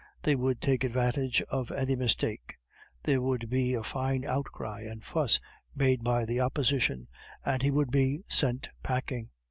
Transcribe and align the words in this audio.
They 0.23 0.35
would 0.35 0.61
take 0.61 0.83
advantage 0.83 1.43
of 1.43 1.69
any 1.71 1.95
mistake. 1.95 2.55
There 3.03 3.21
would 3.21 3.51
be 3.51 3.75
a 3.75 3.83
fine 3.83 4.25
outcry 4.25 4.79
and 4.81 5.05
fuss 5.05 5.39
made 5.75 6.03
by 6.03 6.25
the 6.25 6.39
Opposition, 6.39 7.07
and 7.45 7.61
he 7.61 7.69
would 7.69 7.91
be 7.91 8.23
sent 8.27 8.69
packing. 8.81 9.29